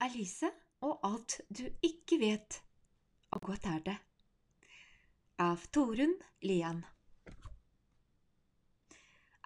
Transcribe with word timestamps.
Alice 0.00 0.48
og 0.80 1.02
alt 1.04 1.40
du 1.52 1.66
ikke 1.84 2.16
vet, 2.22 2.56
og 3.36 3.42
godt 3.50 3.66
er 3.68 3.82
det. 3.84 3.96
Av 5.44 5.60
Torunn 5.76 6.14
Lian. 6.40 6.80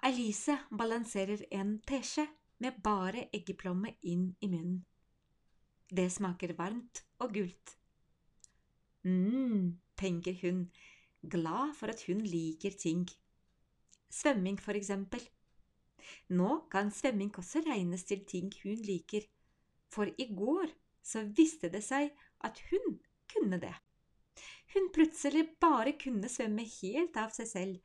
Alice 0.07 0.55
balanserer 0.71 1.43
en 1.59 1.75
teskje 1.83 2.23
med 2.63 2.79
bare 2.87 3.25
eggeplomme 3.35 3.97
inn 4.07 4.29
i 4.39 4.47
munnen. 4.47 4.79
Det 5.91 6.07
smaker 6.11 6.55
varmt 6.55 7.03
og 7.19 7.35
gult. 7.35 7.75
mm, 9.03 9.77
tenker 9.97 10.39
hun, 10.41 10.71
glad 11.21 11.75
for 11.75 11.91
at 11.91 12.07
hun 12.07 12.23
liker 12.23 12.71
ting. 12.71 13.09
Svømming, 14.09 14.57
for 14.61 14.71
eksempel. 14.71 15.19
Nå 16.29 16.65
kan 16.71 16.91
svømming 16.91 17.35
også 17.37 17.59
regnes 17.67 18.03
til 18.03 18.23
ting 18.25 18.53
hun 18.63 18.79
liker, 18.87 19.21
for 19.95 20.11
i 20.19 20.27
går 20.35 20.73
så 21.05 21.23
viste 21.37 21.69
det 21.71 21.83
seg 21.85 22.11
at 22.45 22.59
hun 22.71 22.97
kunne 23.31 23.59
det. 23.61 23.73
Hun 24.75 24.89
plutselig 24.95 25.45
bare 25.61 25.95
kunne 26.01 26.29
svømme 26.31 26.65
helt 26.67 27.15
av 27.21 27.31
seg 27.35 27.47
selv, 27.47 27.77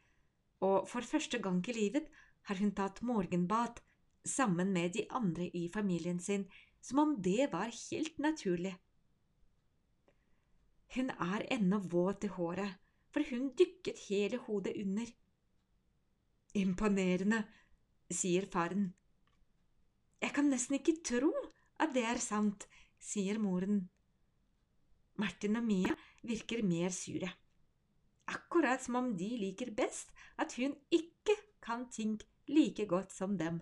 og 0.65 0.89
for 0.91 1.07
første 1.07 1.39
gang 1.43 1.63
i 1.71 1.77
livet 1.77 2.09
har 2.49 2.59
hun 2.59 2.73
tatt 2.77 3.03
morgenbad 3.07 3.79
sammen 4.27 4.73
med 4.75 4.97
de 4.97 5.07
andre 5.17 5.47
i 5.57 5.69
familien 5.73 6.19
sin, 6.21 6.49
som 6.83 6.99
om 7.05 7.17
det 7.23 7.51
var 7.53 7.71
helt 7.71 8.19
naturlig. 8.19 8.75
Hun 10.97 11.11
er 11.11 11.47
ennå 11.55 11.79
våt 11.93 12.27
i 12.27 12.33
håret, 12.35 12.81
for 13.15 13.23
hun 13.31 13.53
dykket 13.59 14.07
hele 14.09 14.41
hodet 14.47 14.75
under. 14.81 15.07
Imponerende, 16.59 17.45
sier 18.11 18.49
faren. 18.51 18.91
Jeg 20.21 20.35
kan 20.35 20.51
nesten 20.51 20.81
ikke 20.81 20.99
tro 21.07 21.31
at 21.81 21.95
det 21.95 22.05
er 22.07 22.21
sant, 22.23 22.67
sier 23.01 23.41
moren. 23.41 23.89
Martin 25.21 25.59
og 25.61 25.65
Mia 25.65 25.95
virker 26.27 26.63
mer 26.65 26.93
sure. 26.95 27.29
Akkurat 28.31 28.83
som 28.85 28.99
om 29.01 29.15
de 29.19 29.31
liker 29.41 29.73
best 29.77 30.13
at 30.39 30.55
hun 30.61 30.77
ikke 30.95 31.37
kan 31.65 31.89
ting 31.93 32.19
like 32.49 32.87
godt 32.87 33.13
som 33.13 33.37
dem. 33.39 33.61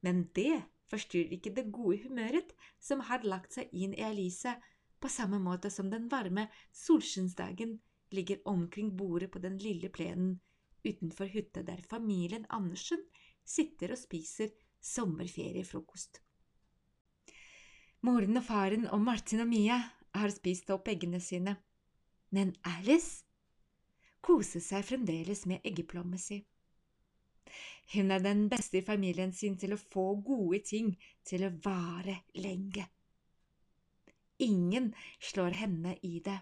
Men 0.00 0.28
det 0.36 0.62
forstyrrer 0.90 1.36
ikke 1.36 1.54
det 1.56 1.70
gode 1.72 2.00
humøret 2.04 2.54
som 2.80 3.04
har 3.08 3.26
lagt 3.26 3.56
seg 3.56 3.72
inn 3.72 3.94
i 3.94 4.04
Elise, 4.06 4.56
på 5.00 5.08
samme 5.08 5.38
måte 5.40 5.70
som 5.72 5.88
den 5.90 6.10
varme 6.12 6.46
solskinnsdagen 6.76 7.78
ligger 8.12 8.42
omkring 8.44 8.92
bordet 8.96 9.30
på 9.32 9.40
den 9.40 9.56
lille 9.58 9.88
plenen 9.88 10.40
utenfor 10.84 11.28
hytta 11.32 11.62
der 11.62 11.80
familien 11.88 12.46
Andersen 12.50 13.00
sitter 13.44 13.94
og 13.94 14.00
spiser 14.00 14.52
sommerferiefrokost. 14.80 16.20
Moren 18.00 18.40
og 18.40 18.44
faren 18.46 18.86
og 18.88 19.02
Martin 19.04 19.42
og 19.44 19.50
Mia 19.50 19.76
har 20.16 20.32
spist 20.32 20.70
opp 20.72 20.88
eggene 20.88 21.20
sine, 21.20 21.58
men 22.32 22.54
Alice 22.64 23.26
koser 24.24 24.62
seg 24.64 24.86
fremdeles 24.88 25.44
med 25.50 25.60
eggeplomma 25.68 26.16
si. 26.20 26.38
Hun 27.92 28.14
er 28.14 28.22
den 28.24 28.46
beste 28.48 28.80
i 28.80 28.86
familien 28.86 29.34
sin 29.36 29.58
til 29.60 29.74
å 29.74 29.80
få 29.80 30.14
gode 30.24 30.62
ting 30.64 30.94
til 31.26 31.44
å 31.44 31.52
vare 31.64 32.22
lenge. 32.38 32.86
Ingen 34.40 34.94
slår 35.20 35.58
henne 35.60 35.96
i 36.00 36.22
det. 36.24 36.38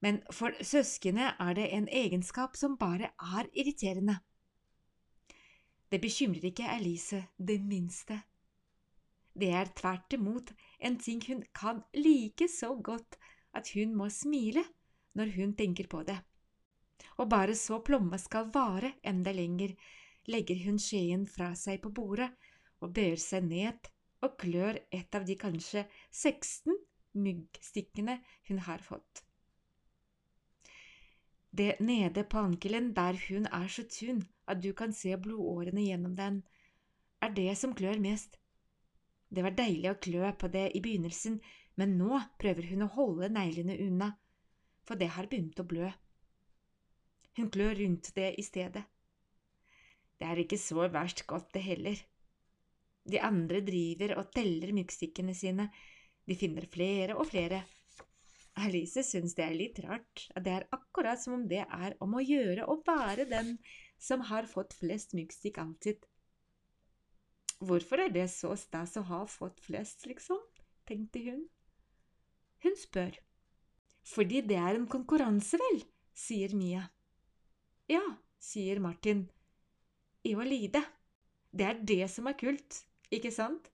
Men 0.00 0.22
for 0.32 0.56
søskene 0.64 1.34
er 1.38 1.54
det 1.58 1.68
en 1.76 1.88
egenskap 1.92 2.56
som 2.56 2.78
bare 2.80 3.12
er 3.36 3.52
irriterende. 3.52 4.16
Det 5.92 6.00
bekymrer 6.00 6.48
ikke 6.48 6.72
Alice 6.72 7.26
det 7.36 7.60
minste. 7.60 8.22
Det 9.32 9.48
er 9.56 9.72
tvert 9.78 10.12
imot 10.12 10.52
en 10.78 10.98
ting 11.00 11.22
hun 11.28 11.42
kan 11.56 11.80
like 11.96 12.48
så 12.48 12.74
godt 12.76 13.16
at 13.56 13.72
hun 13.76 13.94
må 13.96 14.08
smile 14.12 14.64
når 15.16 15.32
hun 15.36 15.56
tenker 15.56 15.88
på 15.88 16.02
det. 16.08 16.18
Og 17.20 17.28
bare 17.30 17.56
så 17.58 17.80
plomma 17.84 18.18
skal 18.20 18.50
vare 18.54 18.94
enda 19.04 19.32
lenger, 19.32 19.74
legger 20.28 20.62
hun 20.64 20.78
skjeen 20.80 21.26
fra 21.28 21.52
seg 21.58 21.80
på 21.82 21.92
bordet 21.94 22.30
og 22.80 22.92
bøyer 22.96 23.20
seg 23.20 23.48
ned 23.48 23.90
og 24.22 24.38
klør 24.38 24.78
et 24.94 25.18
av 25.18 25.26
de 25.26 25.36
kanskje 25.38 25.84
16 26.10 26.76
myggstikkene 27.18 28.18
hun 28.48 28.62
har 28.68 28.84
fått. 28.84 29.24
Det 31.52 31.80
nede 31.84 32.24
på 32.24 32.40
ankelen 32.40 32.92
der 32.96 33.18
hun 33.28 33.48
er 33.52 33.68
så 33.68 33.84
tynn 33.84 34.22
at 34.48 34.62
du 34.64 34.70
kan 34.72 34.94
se 34.96 35.16
blodårene 35.20 35.84
gjennom 35.84 36.14
den, 36.16 36.38
er 37.20 37.34
det 37.36 37.52
som 37.60 37.74
klør 37.76 38.00
mest. 38.00 38.38
Det 39.32 39.44
var 39.44 39.54
deilig 39.56 39.88
å 39.88 39.98
klø 40.04 40.30
på 40.36 40.50
det 40.52 40.66
i 40.76 40.82
begynnelsen, 40.84 41.38
men 41.80 41.96
nå 41.96 42.20
prøver 42.40 42.68
hun 42.68 42.84
å 42.84 42.92
holde 42.96 43.30
neglene 43.32 43.78
unna, 43.80 44.10
for 44.84 45.00
det 45.00 45.08
har 45.14 45.28
begynt 45.30 45.60
å 45.62 45.68
blø. 45.68 45.88
Hun 47.38 47.48
klør 47.52 47.78
rundt 47.80 48.10
det 48.16 48.34
i 48.36 48.44
stedet. 48.44 48.82
Det 50.20 50.28
er 50.28 50.42
ikke 50.42 50.60
så 50.60 50.84
verst 50.92 51.24
godt, 51.26 51.48
det 51.56 51.64
heller. 51.64 52.02
De 53.08 53.18
andre 53.24 53.62
driver 53.64 54.18
og 54.20 54.28
teller 54.36 54.74
myggstikkene 54.76 55.32
sine, 55.34 55.70
de 56.28 56.36
finner 56.38 56.68
flere 56.70 57.16
og 57.16 57.30
flere. 57.32 57.64
Alice 58.62 59.00
syns 59.08 59.32
det 59.34 59.46
er 59.46 59.56
litt 59.56 59.80
rart, 59.82 60.26
at 60.36 60.44
det 60.44 60.52
er 60.58 60.68
akkurat 60.76 61.18
som 61.22 61.38
om 61.38 61.48
det 61.48 61.64
er 61.64 61.96
om 62.04 62.18
å 62.18 62.22
gjøre 62.22 62.68
å 62.68 62.76
være 62.84 63.24
den 63.30 63.56
som 63.96 64.22
har 64.28 64.46
fått 64.50 64.76
flest 64.76 65.16
myggstikk 65.16 65.58
alltid. 65.62 66.04
Hvorfor 67.62 68.00
er 68.02 68.10
det 68.10 68.26
så 68.32 68.56
stas 68.58 68.96
å 68.98 69.04
ha 69.06 69.20
fått 69.30 69.60
flest, 69.62 70.06
liksom? 70.10 70.40
tenkte 70.88 71.20
hun. 71.22 71.44
Hun 72.64 72.74
spør. 72.78 73.14
Fordi 74.02 74.40
det 74.46 74.58
er 74.58 74.74
en 74.74 74.88
konkurranse, 74.90 75.60
vel, 75.62 75.84
sier 76.14 76.56
Mia. 76.58 76.88
Ja, 77.90 78.02
sier 78.42 78.82
Martin. 78.82 79.28
I 80.26 80.34
å 80.34 80.46
lide. 80.46 80.82
Det 81.54 81.68
er 81.68 81.78
det 81.92 82.10
som 82.10 82.26
er 82.30 82.38
kult, 82.40 82.82
ikke 83.14 83.30
sant? 83.34 83.70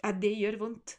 Ja, 0.00 0.12
det 0.12 0.32
gjør 0.38 0.60
vondt. 0.64 0.96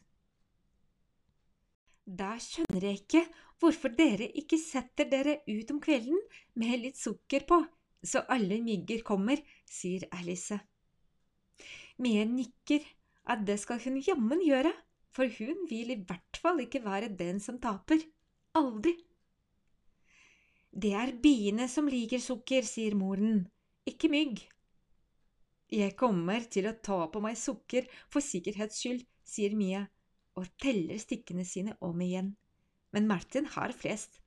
Da 2.07 2.35
skjønner 2.39 2.89
jeg 2.91 3.01
ikke 3.01 3.25
hvorfor 3.59 3.91
dere 3.97 4.29
ikke 4.37 4.59
setter 4.61 5.09
dere 5.09 5.39
ut 5.49 5.73
om 5.73 5.81
kvelden 5.83 6.21
med 6.59 6.85
litt 6.85 6.99
sukker 6.99 7.45
på, 7.49 7.63
så 8.05 8.21
alle 8.31 8.61
mygger 8.63 9.01
kommer, 9.07 9.41
sier 9.65 10.05
Alice. 10.15 10.59
Mie 12.03 12.25
nikker 12.29 12.83
at 13.27 13.43
det 13.47 13.57
skal 13.61 13.81
hun 13.83 13.97
jammen 14.05 14.41
gjøre, 14.45 14.71
for 15.11 15.29
hun 15.39 15.65
vil 15.69 15.93
i 15.95 15.99
hvert 16.07 16.39
fall 16.41 16.61
ikke 16.61 16.83
være 16.85 17.09
den 17.17 17.41
som 17.43 17.57
taper. 17.61 18.03
Aldri. 18.57 18.93
Det 20.77 20.93
er 20.93 21.15
biene 21.23 21.65
som 21.71 21.89
liker 21.89 22.21
sukker, 22.21 22.61
sier 22.61 22.93
moren, 22.97 23.47
ikke 23.89 24.11
mygg. 24.13 24.43
Jeg 25.73 25.97
kommer 25.99 26.45
til 26.53 26.69
å 26.69 26.77
ta 26.85 26.99
på 27.11 27.21
meg 27.23 27.35
sukker 27.39 27.89
for 28.13 28.23
sikkerhets 28.23 28.77
skyld, 28.83 29.01
sier 29.27 29.57
Mia 29.57 29.87
og 30.37 30.45
teller 30.61 31.01
stikkene 31.01 31.43
sine 31.47 31.73
om 31.83 31.97
igjen, 32.05 32.35
men 32.93 33.09
Martin 33.09 33.49
har 33.57 33.73
flest. 33.75 34.21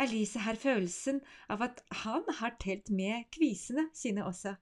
Alice 0.00 0.40
har 0.40 0.56
følelsen 0.56 1.18
av 1.52 1.66
at 1.66 1.82
han 2.04 2.24
har 2.38 2.54
telt 2.62 2.88
med 2.94 3.26
kvisene 3.34 3.90
sine 3.92 4.24
også. 4.24 4.54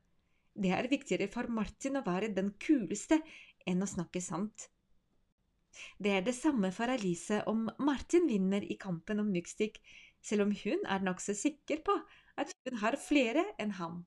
Det 0.58 0.72
er 0.74 0.90
viktigere 0.90 1.28
for 1.30 1.50
Martin 1.54 2.00
å 2.00 2.04
være 2.06 2.32
den 2.34 2.50
kuleste 2.58 3.20
enn 3.68 3.84
å 3.84 3.88
snakke 3.88 4.22
sant. 4.24 4.68
Det 6.02 6.14
er 6.16 6.24
det 6.26 6.34
samme 6.34 6.72
for 6.74 6.90
Alice 6.90 7.42
om 7.50 7.68
Martin 7.78 8.26
vinner 8.26 8.64
i 8.66 8.78
kampen 8.80 9.22
om 9.22 9.28
myggstikk, 9.30 9.78
selv 10.20 10.48
om 10.48 10.54
hun 10.64 10.82
er 10.90 11.04
nokså 11.06 11.36
sikker 11.38 11.84
på 11.86 11.94
at 12.40 12.50
hun 12.66 12.80
har 12.82 12.98
flere 12.98 13.44
enn 13.62 13.76
ham. 13.78 14.02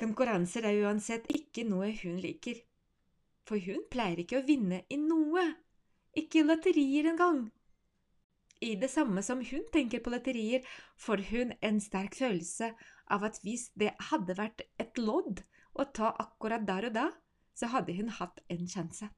Konkurranser 0.00 0.66
er 0.68 0.82
uansett 0.84 1.30
ikke 1.32 1.64
noe 1.68 1.88
hun 2.02 2.20
liker 2.20 2.60
for 3.48 3.60
hun 3.62 3.82
pleier 3.90 4.22
ikke 4.22 4.40
å 4.40 4.46
vinne 4.46 4.82
i 4.92 4.98
noe, 5.00 5.44
ikke 6.18 6.42
i 6.42 6.46
lotterier 6.46 7.08
engang. 7.10 7.44
I 8.62 8.76
det 8.78 8.92
samme 8.92 9.24
som 9.26 9.40
hun 9.42 9.64
tenker 9.74 10.02
på 10.02 10.12
lotterier, 10.14 10.62
får 10.96 11.24
hun 11.32 11.54
en 11.60 11.80
sterk 11.82 12.14
følelse 12.14 12.70
av 13.10 13.24
at 13.28 13.40
hvis 13.42 13.70
det 13.78 13.92
hadde 14.10 14.36
vært 14.38 14.64
et 14.82 14.98
lodd 14.98 15.42
å 15.74 15.86
ta 15.96 16.12
akkurat 16.22 16.66
der 16.68 16.88
og 16.90 16.96
da, 16.96 17.06
så 17.54 17.68
hadde 17.72 17.96
hun 17.96 18.12
hatt 18.18 18.40
en 18.52 18.68
sjanse. 18.68 19.08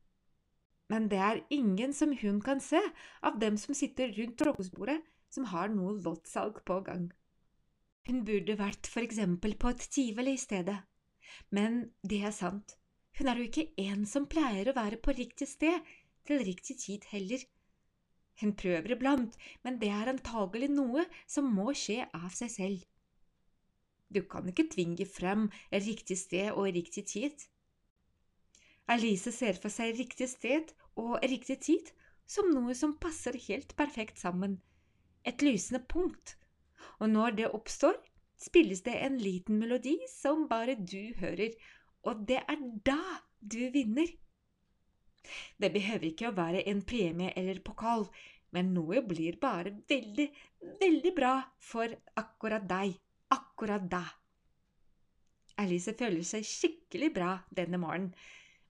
Men 0.92 1.08
det 1.08 1.20
er 1.26 1.42
ingen 1.54 1.94
som 1.96 2.12
hun 2.20 2.40
kan 2.44 2.60
se 2.60 2.80
av 3.24 3.38
dem 3.40 3.56
som 3.60 3.76
sitter 3.76 4.12
rundt 4.18 4.40
frokostbordet, 4.42 5.00
som 5.32 5.48
har 5.50 5.72
noe 5.72 5.96
loddsalg 6.04 6.60
på 6.68 6.80
gang. 6.86 7.08
Hun 8.06 8.20
burde 8.28 8.58
vært 8.60 8.86
for 8.90 9.02
eksempel 9.02 9.56
på 9.56 9.72
et 9.72 9.86
tivoli 9.96 10.36
i 10.36 10.40
stedet, 10.40 10.76
men 11.50 11.86
det 12.04 12.20
er 12.28 12.34
sant, 12.36 12.76
hun 13.18 13.30
er 13.30 13.40
jo 13.40 13.48
ikke 13.48 13.70
en 13.86 14.04
som 14.10 14.26
pleier 14.30 14.68
å 14.68 14.76
være 14.76 15.00
på 15.02 15.14
riktig 15.16 15.48
sted 15.48 15.92
til 16.28 16.42
riktig 16.44 16.76
tid 16.82 17.06
heller. 17.12 17.42
Hun 18.42 18.54
prøver 18.58 18.96
iblant, 18.96 19.36
men 19.62 19.78
det 19.78 19.90
er 19.94 20.10
antagelig 20.10 20.68
noe 20.74 21.04
som 21.30 21.48
må 21.54 21.70
skje 21.78 22.02
av 22.10 22.32
seg 22.34 22.50
selv. 22.50 22.82
Du 24.14 24.22
kan 24.30 24.46
ikke 24.50 24.68
tvinge 24.70 25.06
frem 25.10 25.48
riktig 25.72 26.16
sted 26.20 26.52
og 26.54 26.70
riktig 26.76 27.06
tid. 27.10 27.34
Alice 28.86 29.32
ser 29.32 29.58
for 29.58 29.72
seg 29.72 29.96
riktig 29.98 30.28
sted 30.30 30.72
og 31.00 31.18
riktig 31.24 31.58
tid 31.64 31.90
som 32.30 32.50
noe 32.52 32.74
som 32.76 32.96
passer 33.00 33.36
helt 33.48 33.74
perfekt 33.76 34.20
sammen, 34.20 34.58
et 35.24 35.42
lysende 35.44 35.80
punkt, 35.88 36.36
og 37.00 37.10
når 37.12 37.38
det 37.40 37.52
oppstår, 37.56 37.96
spilles 38.40 38.82
det 38.84 38.96
en 39.06 39.16
liten 39.20 39.58
melodi 39.60 39.96
som 40.10 40.46
bare 40.50 40.76
du 40.76 41.14
hører, 41.20 41.52
og 42.04 42.24
det 42.28 42.40
er 42.42 42.60
da 42.86 43.00
du 43.40 43.62
vinner. 43.72 44.08
Det 45.56 45.70
behøver 45.72 46.10
ikke 46.10 46.28
å 46.28 46.36
være 46.36 46.64
en 46.68 46.82
premie 46.84 47.32
eller 47.40 47.62
pokal, 47.64 48.06
men 48.52 48.74
noe 48.76 49.00
blir 49.08 49.38
bare 49.40 49.72
veldig, 49.88 50.28
veldig 50.82 51.12
bra 51.16 51.38
for 51.58 51.92
akkurat 52.20 52.66
deg, 52.68 52.92
akkurat 53.30 53.86
da. 53.90 54.04
Alice 55.56 55.94
føler 55.98 56.24
seg 56.26 56.46
skikkelig 56.48 57.12
bra 57.14 57.30
denne 57.54 57.78
morgenen, 57.78 58.14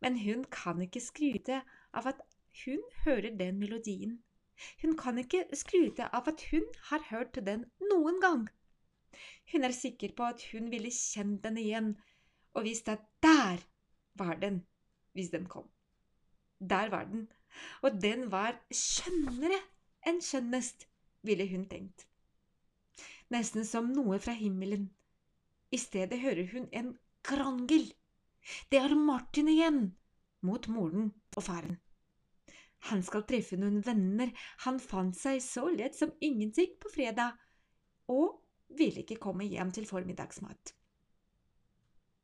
men 0.04 0.18
hun 0.20 0.44
kan 0.52 0.82
ikke 0.84 1.00
skryte 1.00 1.62
av 1.96 2.10
at 2.10 2.20
hun 2.64 2.82
hører 3.04 3.32
den 3.38 3.58
melodien. 3.58 4.18
Hun 4.82 4.96
kan 4.96 5.18
ikke 5.18 5.46
skryte 5.56 6.06
av 6.14 6.28
at 6.30 6.44
hun 6.50 6.66
har 6.90 7.06
hørt 7.10 7.40
den 7.46 7.64
noen 7.90 8.20
gang. 8.22 8.44
Hun 9.52 9.64
er 9.64 9.74
sikker 9.74 10.12
på 10.16 10.26
at 10.28 10.44
hun 10.52 10.70
ville 10.70 10.92
kjent 10.92 11.42
den 11.46 11.58
igjen 11.62 11.94
og 12.54 12.66
visst 12.68 12.88
at 12.88 13.02
der 13.22 13.62
var 14.18 14.38
den 14.42 14.62
hvis 15.14 15.30
den 15.30 15.46
kom. 15.48 15.68
Der 16.60 16.90
var 16.90 17.04
den, 17.04 17.28
og 17.82 18.02
den 18.02 18.30
var 18.32 18.58
skjønnere 18.70 19.58
enn 20.06 20.20
skjønnest, 20.22 20.86
ville 21.22 21.46
hun 21.50 21.68
tenkt. 21.70 22.06
Nesten 23.32 23.64
som 23.64 23.88
noe 23.92 24.18
fra 24.20 24.34
himmelen. 24.36 24.90
I 25.72 25.78
stedet 25.80 26.20
hører 26.20 26.46
hun 26.52 26.68
en 26.72 26.92
krangel. 27.24 27.88
Det 28.70 28.78
er 28.78 28.94
Martin 28.94 29.48
igjen, 29.48 29.80
mot 30.44 30.68
moren 30.68 31.12
og 31.36 31.42
faren. 31.46 31.78
Han 32.90 33.00
skal 33.02 33.24
treffe 33.24 33.56
noen 33.56 33.80
venner, 33.84 34.30
han 34.66 34.78
fant 34.80 35.16
seg 35.16 35.40
så 35.40 35.70
lett 35.72 35.96
som 35.96 36.12
ingenting 36.20 36.74
på 36.80 36.92
fredag, 36.92 37.38
og 38.12 38.42
ville 38.76 39.00
ikke 39.00 39.20
komme 39.22 39.46
hjem 39.48 39.72
til 39.72 39.88
formiddagsmat. 39.88 40.74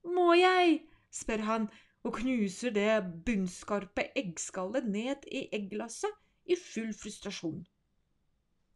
Må 0.04 0.34
jeg? 0.36 0.82
spør 1.10 1.42
han 1.48 1.70
og 2.06 2.14
knuser 2.20 2.72
det 2.76 2.92
bunnskarpe 3.26 4.06
eggskallet 4.16 4.86
ned 4.88 5.26
i 5.32 5.46
egglasset 5.56 6.12
i 6.44 6.56
full 6.60 6.92
frustrasjon. 6.96 7.64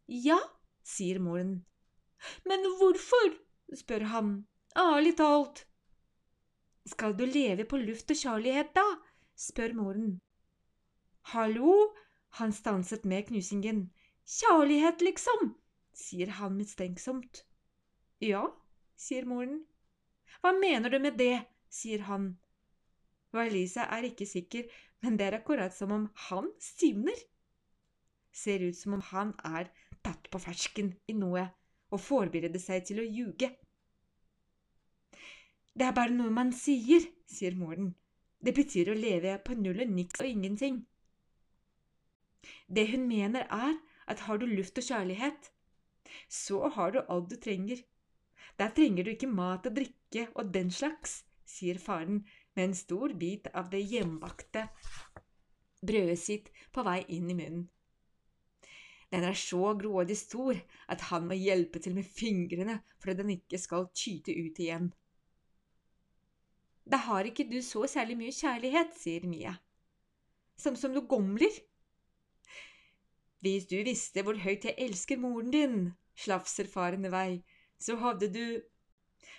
Ja, 0.09 0.37
sier 0.85 1.21
moren. 1.21 1.63
Men 2.45 2.65
hvorfor? 2.77 3.37
spør 3.75 4.05
han, 4.11 4.35
ærlig 4.77 5.15
talt. 5.17 5.65
Skal 6.85 7.15
du 7.17 7.25
leve 7.25 7.65
på 7.65 7.77
luft 7.81 8.11
og 8.13 8.17
kjærlighet, 8.17 8.73
da? 8.75 8.85
spør 9.35 9.73
moren. 9.73 10.21
Hallo? 11.33 11.95
Han 12.37 12.51
stanset 12.53 13.05
med 13.05 13.27
knusingen. 13.29 13.89
Kjærlighet, 14.25 15.01
liksom, 15.01 15.55
sier 15.93 16.29
han 16.37 16.57
mistenksomt. 16.57 17.45
Ja, 18.21 18.43
sier 18.97 19.25
moren. 19.25 19.63
Hva 20.41 20.51
mener 20.57 20.93
du 20.93 20.99
med 20.99 21.17
det? 21.17 21.45
sier 21.69 22.05
han. 22.09 22.35
Valisa 23.35 23.87
er 23.91 24.07
ikke 24.07 24.27
sikker, 24.29 24.69
men 25.01 25.17
det 25.17 25.27
er 25.27 25.39
akkurat 25.39 25.73
som 25.75 25.91
om 25.91 26.07
han 26.29 26.51
stivner. 26.61 27.17
Ser 28.35 28.63
ut 28.67 28.77
som 28.77 28.97
om 28.97 29.03
han 29.11 29.33
er 29.47 29.71
tatt 30.05 30.29
på 30.31 30.39
fersken 30.43 30.93
i 31.07 31.15
noe 31.17 31.47
og 31.95 32.03
forberede 32.03 32.59
seg 32.61 32.85
til 32.87 33.01
å 33.01 33.07
ljuge. 33.07 33.49
Det 35.75 35.87
er 35.87 35.95
bare 35.95 36.13
noe 36.15 36.31
man 36.31 36.53
sier, 36.55 37.03
sier 37.27 37.55
moren. 37.59 37.93
Det 38.39 38.53
betyr 38.55 38.91
å 38.91 38.99
leve 38.99 39.33
på 39.43 39.57
null 39.59 39.81
og 39.83 39.91
niks 39.91 40.21
og 40.21 40.29
ingenting. 40.29 40.83
Det 42.67 42.85
hun 42.91 43.07
mener, 43.09 43.47
er 43.49 43.75
at 44.07 44.23
har 44.27 44.39
du 44.39 44.45
luft 44.45 44.77
og 44.77 44.85
kjærlighet, 44.85 45.51
så 46.29 46.69
har 46.75 46.93
du 46.93 47.01
alt 47.01 47.31
du 47.31 47.35
trenger. 47.41 47.81
Der 48.59 48.71
trenger 48.77 49.03
du 49.03 49.11
ikke 49.15 49.31
mat 49.31 49.65
og 49.67 49.75
drikke 49.75 50.27
og 50.35 50.53
den 50.53 50.69
slags, 50.71 51.23
sier 51.45 51.79
faren 51.81 52.23
med 52.55 52.69
en 52.69 52.77
stor 52.77 53.13
bit 53.19 53.49
av 53.53 53.71
det 53.73 53.81
hjemmebakte 53.83 54.67
brødet 55.85 56.19
sitt 56.19 56.51
på 56.73 56.85
vei 56.85 57.01
inn 57.17 57.29
i 57.29 57.37
munnen. 57.37 57.65
Den 59.15 59.23
er 59.23 59.37
så 59.39 59.71
grådig 59.79 60.17
stor 60.19 60.57
at 60.91 61.07
han 61.09 61.27
må 61.29 61.37
hjelpe 61.39 61.79
til 61.79 61.95
med 61.95 62.03
fingrene 62.03 62.81
for 62.99 63.13
at 63.13 63.21
den 63.21 63.31
ikke 63.37 63.59
skal 63.61 63.87
tyte 63.95 64.35
ut 64.35 64.59
igjen. 64.59 64.89
Da 66.85 66.99
har 67.07 67.25
ikke 67.25 67.47
du 67.47 67.61
så 67.63 67.85
særlig 67.89 68.17
mye 68.19 68.35
kjærlighet, 68.35 68.91
sier 68.99 69.23
Mia. 69.25 69.55
Som 70.59 70.75
som 70.75 70.93
du 70.93 71.01
gomler. 71.07 71.61
Hvis 73.39 73.69
du 73.71 73.77
visste 73.87 74.21
hvor 74.25 74.37
høyt 74.41 74.67
jeg 74.67 74.75
elsker 74.83 75.21
moren 75.21 75.51
din, 75.53 75.79
slafser 76.19 76.67
faren 76.67 77.07
i 77.07 77.13
vei, 77.13 77.29
så 77.79 77.95
hadde 78.01 78.29
du 78.35 78.45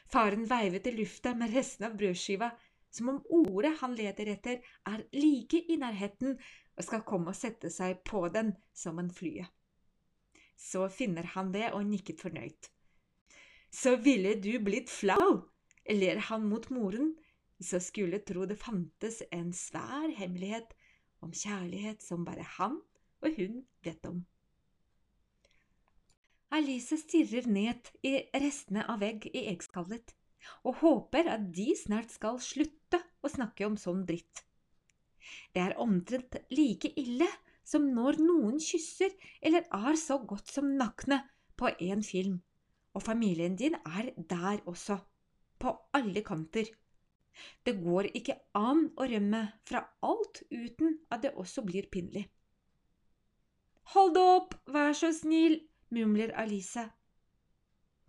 Faren 0.06 0.44
veivet 0.46 0.86
i 0.86 0.92
lufta 0.94 1.32
med 1.34 1.54
resten 1.54 1.88
av 1.88 1.96
brødskiva, 1.98 2.52
som 2.94 3.08
om 3.10 3.16
ordet 3.40 3.72
han 3.80 3.96
leter 3.98 4.30
etter, 4.30 4.60
er 4.86 5.02
like 5.12 5.58
i 5.66 5.76
nærheten 5.82 6.36
og 6.76 6.86
skal 6.86 7.02
komme 7.08 7.32
og 7.32 7.38
sette 7.38 7.70
seg 7.74 8.04
på 8.06 8.22
den 8.34 8.52
som 8.74 9.00
en 9.02 9.10
flye. 9.10 9.48
Så 10.56 10.88
finner 10.88 11.28
han 11.36 11.52
det 11.54 11.70
og 11.72 11.84
nikket 11.86 12.22
fornøyd. 12.24 12.70
Så 13.70 13.96
ville 14.00 14.34
du 14.40 14.56
blitt 14.64 14.90
flau, 14.90 15.44
ler 15.90 16.20
han 16.30 16.46
mot 16.48 16.68
moren, 16.72 17.14
så 17.60 17.80
skulle 17.80 18.22
tro 18.24 18.44
det 18.48 18.58
fantes 18.60 19.22
en 19.32 19.52
svær 19.56 20.12
hemmelighet 20.16 20.72
om 21.24 21.32
kjærlighet 21.32 22.02
som 22.04 22.24
bare 22.24 22.44
han 22.56 22.80
og 23.24 23.36
hun 23.38 23.62
vet 23.84 24.08
om. 24.08 24.24
Alice 26.56 26.96
stirrer 27.00 27.48
ned 27.50 27.90
i 28.06 28.20
restene 28.36 28.84
av 28.88 29.00
vegg 29.02 29.26
i 29.32 29.46
eggskallet 29.50 30.14
og 30.62 30.78
håper 30.82 31.28
at 31.32 31.48
de 31.54 31.72
snart 31.78 32.12
skal 32.14 32.38
slutte 32.42 33.00
å 33.24 33.30
snakke 33.32 33.66
om 33.66 33.74
sånn 33.80 34.04
dritt. 34.06 34.44
Det 35.52 35.64
er 35.64 35.74
omtrent 35.82 36.38
like 36.54 36.92
ille 37.00 37.26
som 37.66 37.88
når 37.94 38.20
noen 38.22 38.60
kysser 38.62 39.12
eller 39.42 39.66
er 39.74 39.98
så 39.98 40.20
godt 40.22 40.52
som 40.54 40.70
nakne 40.78 41.20
på 41.58 41.72
en 41.82 42.02
film, 42.06 42.40
og 42.94 43.02
familien 43.02 43.56
din 43.58 43.74
er 43.82 44.12
der 44.16 44.62
også, 44.70 44.98
på 45.58 45.72
alle 45.96 46.22
kanter. 46.22 46.68
Det 47.64 47.76
går 47.82 48.10
ikke 48.18 48.36
an 48.56 48.86
å 48.96 49.06
rømme 49.08 49.42
fra 49.68 49.82
alt 50.04 50.42
uten 50.50 50.98
at 51.10 51.24
det 51.24 51.32
også 51.34 51.64
blir 51.66 51.88
pinlig. 51.92 52.26
Hold 53.94 54.18
opp, 54.20 54.54
vær 54.66 54.92
så 54.98 55.12
snill, 55.14 55.60
mumler 55.94 56.32
Alice. 56.36 56.84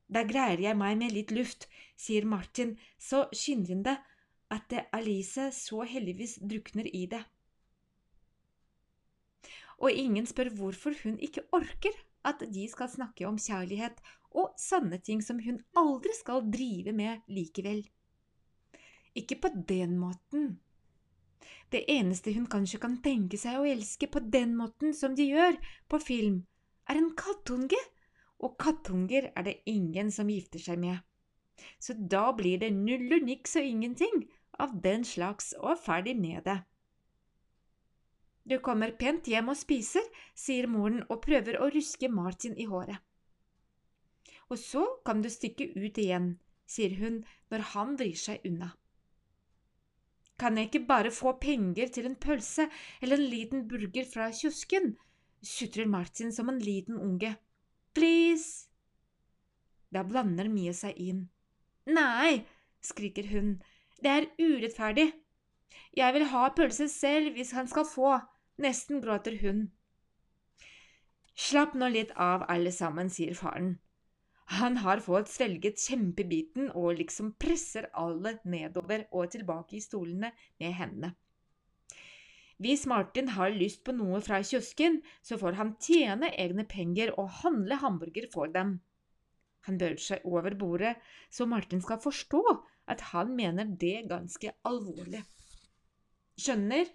Da 0.07 0.23
greier 0.27 0.61
jeg 0.63 0.79
meg 0.79 0.95
med 0.99 1.13
litt 1.15 1.33
luft, 1.35 1.67
sier 1.99 2.25
Martin 2.25 2.77
så 2.97 3.25
skindrende 3.35 3.97
at 4.53 4.73
Alice 4.95 5.49
så 5.55 5.83
heldigvis 5.83 6.37
drukner 6.39 6.87
i 6.87 7.05
det. 7.11 7.23
Og 9.77 9.91
ingen 9.91 10.25
spør 10.25 10.49
hvorfor 10.57 10.95
hun 11.03 11.17
ikke 11.21 11.45
orker 11.53 11.95
at 12.27 12.41
de 12.53 12.65
skal 12.69 12.89
snakke 12.89 13.27
om 13.27 13.37
kjærlighet 13.39 13.99
og 14.37 14.53
sanne 14.59 14.99
ting 15.03 15.21
som 15.23 15.39
hun 15.43 15.59
aldri 15.77 16.13
skal 16.17 16.45
drive 16.53 16.93
med 16.95 17.27
likevel. 17.31 17.83
Ikke 19.17 19.37
på 19.41 19.51
den 19.69 19.97
måten. 20.01 20.57
Det 21.71 21.83
eneste 21.91 22.33
hun 22.33 22.47
kanskje 22.51 22.79
kan 22.83 22.97
tenke 23.03 23.39
seg 23.39 23.59
å 23.59 23.67
elske 23.67 24.09
på 24.11 24.21
den 24.33 24.55
måten 24.57 24.93
som 24.95 25.15
de 25.17 25.27
gjør 25.29 25.57
på 25.91 25.99
film, 26.03 26.41
er 26.87 26.99
en 26.99 27.11
kattunge, 27.19 27.79
og 28.39 28.55
kattunger 28.61 29.31
er 29.35 29.47
det 29.47 29.57
ingen 29.65 30.11
som 30.13 30.29
gifter 30.31 30.61
seg 30.61 30.79
med. 30.79 31.01
Så 31.81 31.95
da 31.97 32.29
blir 32.37 32.61
det 32.61 32.71
null 32.75 33.09
og 33.17 33.25
niks 33.25 33.57
og 33.59 33.65
ingenting 33.65 34.27
av 34.61 34.75
den 34.83 35.03
slags 35.07 35.53
og 35.57 35.79
ferdig 35.81 36.13
med 36.19 36.45
det. 36.45 36.59
Du 38.47 38.55
kommer 38.63 38.93
pent 38.95 39.27
hjem 39.27 39.51
og 39.51 39.57
spiser, 39.59 40.05
sier 40.31 40.69
moren 40.71 41.01
og 41.11 41.19
prøver 41.25 41.57
å 41.59 41.67
ruske 41.73 42.07
Martin 42.07 42.55
i 42.55 42.67
håret. 42.69 43.01
Og 44.47 44.59
så 44.61 44.83
kan 45.05 45.19
du 45.19 45.27
stikke 45.27 45.67
ut 45.75 45.97
igjen, 45.99 46.37
sier 46.63 46.95
hun 47.01 47.23
når 47.51 47.65
han 47.73 47.97
vrir 47.99 48.15
seg 48.15 48.45
unna. 48.47 48.69
Kan 50.39 50.55
jeg 50.55 50.69
ikke 50.69 50.87
bare 50.87 51.11
få 51.11 51.33
penger 51.41 51.91
til 51.91 52.07
en 52.07 52.15
pølse 52.15 52.69
eller 53.01 53.19
en 53.19 53.29
liten 53.33 53.65
burger 53.67 54.07
fra 54.07 54.29
kiosken, 54.31 54.93
sutrer 55.43 55.89
Martin 55.89 56.31
som 56.31 56.47
en 56.47 56.61
liten 56.63 56.95
unge. 57.01 57.33
Please! 57.97 58.69
Da 59.91 60.05
blander 60.07 60.47
Mie 60.51 60.71
seg 60.77 60.95
inn. 61.01 61.25
Nei, 61.89 62.45
skriker 62.83 63.27
hun, 63.33 63.57
det 64.03 64.13
er 64.13 64.31
urettferdig. 64.39 65.09
Jeg 65.97 66.13
vil 66.15 66.27
ha 66.31 66.47
pølse 66.55 66.87
selv 66.91 67.35
hvis 67.35 67.51
han 67.57 67.67
skal 67.67 67.87
få, 67.89 68.15
nesten 68.61 69.01
gråter 69.03 69.37
hun. 69.41 69.67
Slapp 71.37 71.75
nå 71.77 71.89
litt 71.93 72.13
av, 72.17 72.47
alle 72.49 72.71
sammen, 72.73 73.11
sier 73.13 73.37
faren. 73.37 73.75
Han 74.57 74.79
har 74.81 75.03
fått 75.03 75.29
svelget 75.29 75.81
kjempebiten 75.83 76.69
og 76.71 76.97
liksom 77.01 77.33
presser 77.41 77.89
alle 77.93 78.37
nedover 78.47 79.03
og 79.11 79.33
tilbake 79.33 79.77
i 79.77 79.83
stolene 79.83 80.31
med 80.61 80.77
hendene. 80.79 81.13
Hvis 82.57 82.87
Martin 82.89 83.27
har 83.35 83.53
lyst 83.53 83.83
på 83.85 83.93
noe 83.93 84.17
fra 84.25 84.39
kiosken, 84.41 85.01
så 85.21 85.37
får 85.37 85.59
han 85.59 85.75
tjene 85.83 86.31
egne 86.41 86.65
penger 86.65 87.11
og 87.19 87.29
handle 87.43 87.77
hamburger 87.83 88.25
for 88.33 88.49
dem. 88.49 88.79
Han 89.67 89.77
bøyer 89.77 89.99
seg 90.01 90.25
over 90.25 90.55
bordet, 90.57 90.95
så 91.29 91.45
Martin 91.45 91.83
skal 91.83 92.01
forstå 92.01 92.41
at 92.89 93.03
han 93.11 93.35
mener 93.37 93.67
det 93.77 94.07
ganske 94.09 94.55
alvorlig. 94.65 95.21
Skjønner? 96.39 96.87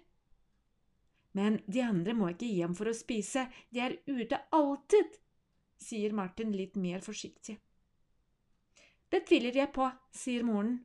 Men 1.33 1.59
de 1.65 1.81
andre 1.81 2.13
må 2.17 2.29
ikke 2.33 2.49
hjem 2.49 2.73
for 2.77 2.89
å 2.89 2.95
spise, 2.95 3.47
de 3.73 3.81
er 3.81 3.97
ute 4.05 4.37
alltid, 4.53 5.17
sier 5.81 6.13
Martin 6.13 6.53
litt 6.55 6.77
mer 6.79 7.01
forsiktig. 7.03 7.57
Det 9.09 9.23
tviler 9.29 9.55
jeg 9.57 9.71
på, 9.73 9.87
sier 10.13 10.45
moren. 10.45 10.77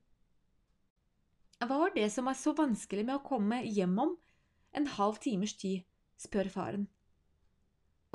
Hva 1.59 1.83
var 1.85 1.93
det 1.95 2.07
som 2.15 2.29
var 2.29 2.37
så 2.39 2.55
vanskelig 2.57 3.05
med 3.05 3.19
å 3.19 3.25
komme 3.25 3.61
hjem 3.65 3.97
om 4.01 4.17
en 4.77 4.89
halv 4.99 5.19
timers 5.25 5.57
tid, 5.59 5.85
spør 6.21 6.51
faren. 6.53 6.87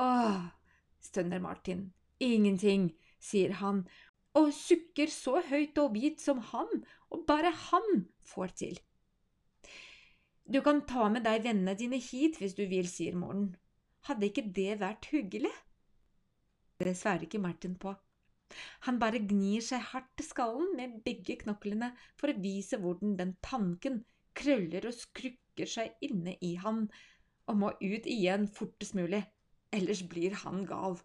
Åh, 0.01 0.49
stønner 1.03 1.41
Martin. 1.43 1.91
Ingenting, 2.23 2.91
sier 3.19 3.57
han, 3.59 3.83
og 4.37 4.53
sukker 4.55 5.11
så 5.11 5.41
høyt 5.49 5.77
og 5.81 5.93
hvit 5.97 6.21
som 6.23 6.39
han, 6.53 6.69
og 7.13 7.25
bare 7.29 7.51
han, 7.69 8.05
får 8.25 8.55
til. 8.61 8.79
Du 10.45 10.59
kan 10.61 10.81
ta 10.87 11.07
med 11.09 11.23
deg 11.23 11.45
vennene 11.45 11.75
dine 11.79 11.99
hit 12.03 12.39
hvis 12.41 12.55
du 12.57 12.65
vil, 12.67 12.87
sier 12.89 13.15
moren. 13.15 13.53
Hadde 14.07 14.27
ikke 14.27 14.43
det 14.55 14.79
vært 14.81 15.07
hyggelig? 15.13 15.53
Det 16.83 16.95
svarer 16.99 17.23
ikke 17.27 17.39
Martin 17.39 17.77
på. 17.79 17.93
Han 18.85 18.99
bare 19.01 19.21
gnir 19.23 19.63
seg 19.65 19.85
hardt 19.93 20.11
til 20.19 20.27
skallen 20.27 20.75
med 20.77 20.99
begge 21.05 21.37
knoklene 21.41 21.93
for 22.19 22.29
å 22.29 22.41
vise 22.43 22.77
hvordan 22.81 23.15
den 23.21 23.31
tanken 23.45 24.01
krøller 24.37 24.89
og 24.89 24.97
skrukker 24.97 25.69
seg 25.69 25.95
inne 26.05 26.35
i 26.43 26.53
han 26.59 26.85
og 27.47 27.59
må 27.59 27.71
ut 27.79 28.05
igjen 28.09 28.45
fortest 28.51 28.97
mulig, 28.97 29.23
ellers 29.73 30.03
blir 30.11 30.35
han 30.43 30.63
gal. 30.67 30.99